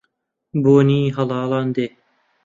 بۆنی 0.63 0.99
هەڵاڵان 1.15 1.67
دێ 1.75 1.87